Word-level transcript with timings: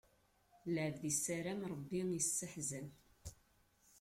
Lɛebd 0.73 1.01
issaram, 1.11 1.61
Ṛebbi 1.71 2.01
isseḥzam. 2.19 2.87